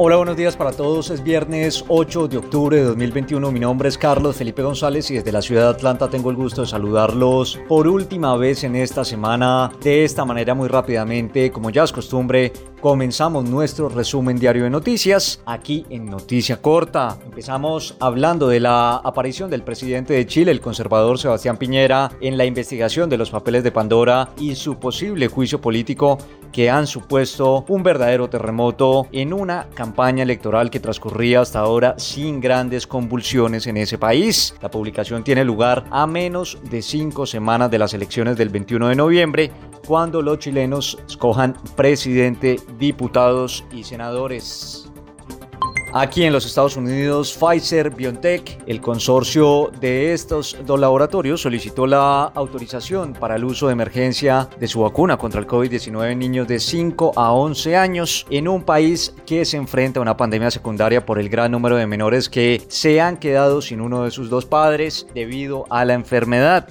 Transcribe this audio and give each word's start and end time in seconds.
Hola, 0.00 0.14
buenos 0.14 0.36
días 0.36 0.56
para 0.56 0.70
todos. 0.70 1.10
Es 1.10 1.24
viernes 1.24 1.84
8 1.88 2.28
de 2.28 2.36
octubre 2.36 2.76
de 2.76 2.84
2021. 2.84 3.50
Mi 3.50 3.58
nombre 3.58 3.88
es 3.88 3.98
Carlos 3.98 4.36
Felipe 4.36 4.62
González 4.62 5.10
y 5.10 5.14
desde 5.14 5.32
la 5.32 5.42
ciudad 5.42 5.62
de 5.64 5.70
Atlanta 5.70 6.08
tengo 6.08 6.30
el 6.30 6.36
gusto 6.36 6.60
de 6.60 6.68
saludarlos 6.68 7.58
por 7.66 7.88
última 7.88 8.36
vez 8.36 8.62
en 8.62 8.76
esta 8.76 9.04
semana. 9.04 9.72
De 9.82 10.04
esta 10.04 10.24
manera, 10.24 10.54
muy 10.54 10.68
rápidamente, 10.68 11.50
como 11.50 11.70
ya 11.70 11.82
es 11.82 11.90
costumbre, 11.90 12.52
comenzamos 12.80 13.50
nuestro 13.50 13.88
resumen 13.88 14.38
diario 14.38 14.62
de 14.62 14.70
noticias 14.70 15.42
aquí 15.44 15.84
en 15.90 16.06
Noticia 16.06 16.62
Corta. 16.62 17.18
Empezamos 17.24 17.96
hablando 17.98 18.46
de 18.46 18.60
la 18.60 18.98
aparición 18.98 19.50
del 19.50 19.64
presidente 19.64 20.14
de 20.14 20.26
Chile, 20.26 20.52
el 20.52 20.60
conservador 20.60 21.18
Sebastián 21.18 21.56
Piñera, 21.56 22.12
en 22.20 22.38
la 22.38 22.44
investigación 22.44 23.10
de 23.10 23.18
los 23.18 23.30
papeles 23.30 23.64
de 23.64 23.72
Pandora 23.72 24.28
y 24.38 24.54
su 24.54 24.76
posible 24.76 25.26
juicio 25.26 25.60
político 25.60 26.18
que 26.52 26.70
han 26.70 26.86
supuesto 26.86 27.64
un 27.68 27.82
verdadero 27.82 28.28
terremoto 28.28 29.06
en 29.12 29.32
una 29.32 29.68
campaña 29.74 30.22
electoral 30.22 30.70
que 30.70 30.80
transcurría 30.80 31.40
hasta 31.40 31.60
ahora 31.60 31.94
sin 31.98 32.40
grandes 32.40 32.86
convulsiones 32.86 33.66
en 33.66 33.76
ese 33.76 33.98
país. 33.98 34.54
La 34.60 34.70
publicación 34.70 35.24
tiene 35.24 35.44
lugar 35.44 35.84
a 35.90 36.06
menos 36.06 36.58
de 36.70 36.82
cinco 36.82 37.26
semanas 37.26 37.70
de 37.70 37.78
las 37.78 37.94
elecciones 37.94 38.36
del 38.36 38.48
21 38.48 38.88
de 38.88 38.96
noviembre, 38.96 39.50
cuando 39.86 40.22
los 40.22 40.38
chilenos 40.38 40.98
escojan 41.08 41.56
presidente, 41.76 42.56
diputados 42.78 43.64
y 43.72 43.84
senadores. 43.84 44.87
Aquí 45.94 46.24
en 46.24 46.34
los 46.34 46.44
Estados 46.44 46.76
Unidos, 46.76 47.32
Pfizer 47.32 47.88
BioNTech, 47.90 48.62
el 48.66 48.80
consorcio 48.82 49.70
de 49.80 50.12
estos 50.12 50.54
dos 50.66 50.78
laboratorios, 50.78 51.40
solicitó 51.40 51.86
la 51.86 52.24
autorización 52.24 53.14
para 53.14 53.36
el 53.36 53.44
uso 53.44 53.68
de 53.68 53.72
emergencia 53.72 54.50
de 54.60 54.68
su 54.68 54.82
vacuna 54.82 55.16
contra 55.16 55.40
el 55.40 55.46
COVID-19 55.46 56.12
en 56.12 56.18
niños 56.18 56.46
de 56.46 56.60
5 56.60 57.12
a 57.16 57.32
11 57.32 57.76
años 57.76 58.26
en 58.28 58.48
un 58.48 58.64
país 58.64 59.14
que 59.24 59.46
se 59.46 59.56
enfrenta 59.56 59.98
a 59.98 60.02
una 60.02 60.16
pandemia 60.16 60.50
secundaria 60.50 61.06
por 61.06 61.18
el 61.18 61.30
gran 61.30 61.52
número 61.52 61.76
de 61.76 61.86
menores 61.86 62.28
que 62.28 62.62
se 62.68 63.00
han 63.00 63.16
quedado 63.16 63.62
sin 63.62 63.80
uno 63.80 64.04
de 64.04 64.10
sus 64.10 64.28
dos 64.28 64.44
padres 64.44 65.06
debido 65.14 65.64
a 65.70 65.86
la 65.86 65.94
enfermedad. 65.94 66.68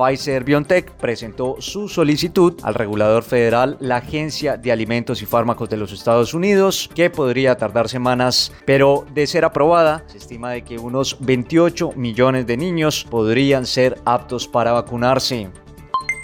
Pfizer 0.00 0.44
BioNTech 0.44 0.92
presentó 0.92 1.56
su 1.58 1.86
solicitud 1.86 2.54
al 2.62 2.72
regulador 2.72 3.22
federal, 3.22 3.76
la 3.80 3.96
Agencia 3.96 4.56
de 4.56 4.72
Alimentos 4.72 5.20
y 5.20 5.26
Fármacos 5.26 5.68
de 5.68 5.76
los 5.76 5.92
Estados 5.92 6.32
Unidos, 6.32 6.88
que 6.94 7.10
podría 7.10 7.56
tardar 7.56 7.86
semanas, 7.90 8.50
pero 8.64 9.04
de 9.12 9.26
ser 9.26 9.44
aprobada, 9.44 10.02
se 10.06 10.16
estima 10.16 10.52
de 10.52 10.62
que 10.62 10.78
unos 10.78 11.18
28 11.20 11.92
millones 11.96 12.46
de 12.46 12.56
niños 12.56 13.06
podrían 13.10 13.66
ser 13.66 14.00
aptos 14.06 14.48
para 14.48 14.72
vacunarse. 14.72 15.50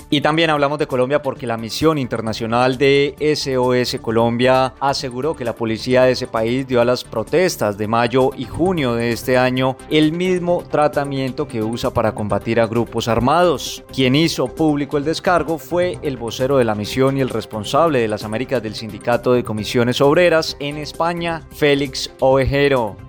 Y 0.09 0.21
también 0.21 0.51
hablamos 0.51 0.79
de 0.79 0.87
Colombia 0.87 1.21
porque 1.21 1.49
la 1.49 1.57
misión 1.57 1.99
internacional 1.99 2.79
de 2.79 3.17
SOS 3.19 4.01
Colombia 4.01 4.75
aseguró 4.79 5.35
que 5.35 5.45
la 5.45 5.57
policía 5.57 6.05
de 6.05 6.13
ese 6.13 6.29
país 6.29 6.67
dio 6.69 6.81
a 6.81 6.85
las 6.85 7.03
protestas 7.03 7.77
de 7.77 7.89
mayo 7.89 8.31
y 8.37 8.45
junio 8.45 8.95
de 8.95 9.11
este 9.11 9.37
año 9.37 9.77
el 9.91 10.13
mismo 10.13 10.63
tratamiento 10.71 11.49
que 11.49 11.63
usa 11.63 11.91
para 11.91 12.15
combatir 12.15 12.61
a 12.61 12.69
grupos 12.69 13.09
armados. 13.09 13.83
Quien 13.93 14.15
hizo 14.15 14.47
público 14.47 14.97
el 14.97 15.05
descargo 15.05 15.59
fue 15.59 15.99
el 16.03 16.17
vocero 16.17 16.59
de 16.59 16.65
la 16.65 16.77
misión 16.77 17.19
y 17.19 17.21
el 17.21 17.29
responsable 17.29 17.99
de 17.99 18.09
las 18.09 18.25
Américas 18.25 18.63
del 18.63 18.77
Sindicato 18.77 19.33
de 19.33 19.43
Comisiones 19.43 20.01
Obreras 20.01 20.57
en 20.61 20.77
España, 20.77 21.43
Félix 21.51 22.13
Ovejero. 22.21 23.06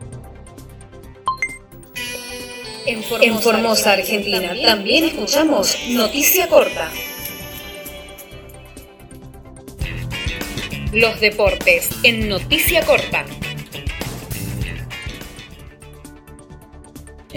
En 2.87 3.03
Formosa, 3.41 3.91
Argentina, 3.91 4.55
también 4.63 5.03
escuchamos 5.03 5.75
Noticia 5.89 6.47
Corta. 6.47 6.89
Los 10.93 11.19
deportes 11.19 11.89
en 12.03 12.29
Noticia 12.29 12.85
Corta. 12.85 13.25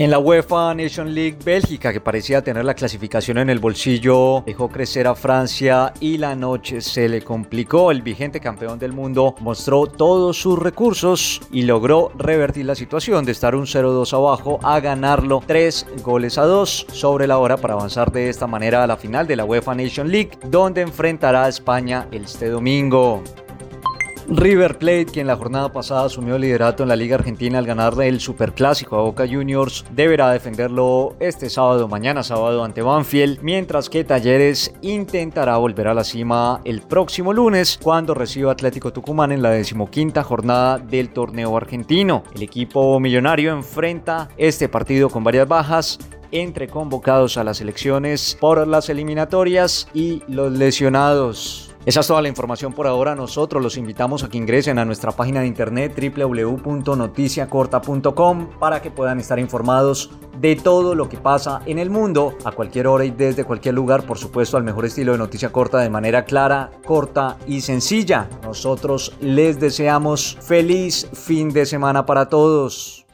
En 0.00 0.10
la 0.10 0.18
UEFA 0.18 0.74
Nation 0.74 1.14
League 1.14 1.36
Bélgica, 1.44 1.92
que 1.92 2.00
parecía 2.00 2.42
tener 2.42 2.64
la 2.64 2.72
clasificación 2.72 3.36
en 3.36 3.50
el 3.50 3.58
bolsillo, 3.58 4.42
dejó 4.46 4.70
crecer 4.70 5.06
a 5.06 5.14
Francia 5.14 5.92
y 6.00 6.16
la 6.16 6.34
noche 6.34 6.80
se 6.80 7.06
le 7.06 7.20
complicó. 7.20 7.90
El 7.90 8.00
vigente 8.00 8.40
campeón 8.40 8.78
del 8.78 8.94
mundo 8.94 9.34
mostró 9.40 9.84
todos 9.84 10.38
sus 10.38 10.58
recursos 10.58 11.42
y 11.52 11.64
logró 11.64 12.12
revertir 12.16 12.64
la 12.64 12.74
situación 12.74 13.26
de 13.26 13.32
estar 13.32 13.54
un 13.54 13.66
0-2 13.66 14.14
abajo 14.14 14.58
a 14.62 14.80
ganarlo 14.80 15.42
3 15.46 15.88
goles 16.02 16.38
a 16.38 16.46
2 16.46 16.86
sobre 16.90 17.26
la 17.26 17.36
hora 17.36 17.58
para 17.58 17.74
avanzar 17.74 18.10
de 18.10 18.30
esta 18.30 18.46
manera 18.46 18.82
a 18.82 18.86
la 18.86 18.96
final 18.96 19.26
de 19.26 19.36
la 19.36 19.44
UEFA 19.44 19.74
Nation 19.74 20.10
League, 20.10 20.30
donde 20.46 20.80
enfrentará 20.80 21.44
a 21.44 21.50
España 21.50 22.08
este 22.10 22.48
domingo. 22.48 23.22
River 24.28 24.78
Plate, 24.78 25.06
quien 25.06 25.26
la 25.26 25.36
jornada 25.36 25.72
pasada 25.72 26.04
asumió 26.04 26.36
el 26.36 26.42
liderato 26.42 26.82
en 26.82 26.88
la 26.88 26.96
Liga 26.96 27.16
Argentina 27.16 27.58
al 27.58 27.66
ganar 27.66 27.94
el 28.00 28.20
Superclásico 28.20 28.96
a 28.96 29.02
Boca 29.02 29.26
Juniors, 29.26 29.84
deberá 29.90 30.30
defenderlo 30.30 31.16
este 31.20 31.50
sábado, 31.50 31.88
mañana 31.88 32.22
sábado 32.22 32.64
ante 32.64 32.82
Banfield, 32.82 33.40
mientras 33.42 33.88
que 33.90 34.04
Talleres 34.04 34.72
intentará 34.82 35.56
volver 35.56 35.88
a 35.88 35.94
la 35.94 36.04
cima 36.04 36.60
el 36.64 36.82
próximo 36.82 37.32
lunes 37.32 37.78
cuando 37.82 38.14
reciba 38.14 38.52
Atlético 38.52 38.92
Tucumán 38.92 39.32
en 39.32 39.42
la 39.42 39.50
decimoquinta 39.50 40.22
jornada 40.22 40.78
del 40.78 41.10
torneo 41.10 41.56
argentino. 41.56 42.22
El 42.34 42.42
equipo 42.42 43.00
millonario 43.00 43.52
enfrenta 43.52 44.28
este 44.36 44.68
partido 44.68 45.08
con 45.08 45.24
varias 45.24 45.48
bajas 45.48 45.98
entre 46.32 46.68
convocados 46.68 47.36
a 47.36 47.44
las 47.44 47.60
elecciones 47.60 48.36
por 48.40 48.66
las 48.66 48.88
eliminatorias 48.88 49.88
y 49.94 50.22
los 50.28 50.52
lesionados. 50.52 51.69
Esa 51.86 52.00
es 52.00 52.06
toda 52.06 52.20
la 52.20 52.28
información 52.28 52.74
por 52.74 52.86
ahora. 52.86 53.14
Nosotros 53.14 53.62
los 53.62 53.78
invitamos 53.78 54.22
a 54.22 54.28
que 54.28 54.36
ingresen 54.36 54.78
a 54.78 54.84
nuestra 54.84 55.12
página 55.12 55.40
de 55.40 55.46
internet 55.46 55.98
www.noticiacorta.com 56.14 58.48
para 58.58 58.82
que 58.82 58.90
puedan 58.90 59.18
estar 59.18 59.38
informados 59.38 60.10
de 60.38 60.56
todo 60.56 60.94
lo 60.94 61.08
que 61.08 61.16
pasa 61.16 61.62
en 61.64 61.78
el 61.78 61.88
mundo 61.88 62.36
a 62.44 62.52
cualquier 62.52 62.86
hora 62.86 63.06
y 63.06 63.10
desde 63.10 63.44
cualquier 63.44 63.74
lugar, 63.74 64.04
por 64.04 64.18
supuesto, 64.18 64.58
al 64.58 64.64
mejor 64.64 64.84
estilo 64.84 65.12
de 65.12 65.18
noticia 65.18 65.52
corta 65.52 65.78
de 65.78 65.88
manera 65.88 66.26
clara, 66.26 66.70
corta 66.84 67.38
y 67.46 67.62
sencilla. 67.62 68.28
Nosotros 68.42 69.16
les 69.20 69.58
deseamos 69.58 70.36
feliz 70.42 71.08
fin 71.14 71.48
de 71.48 71.64
semana 71.64 72.04
para 72.04 72.28
todos. 72.28 73.06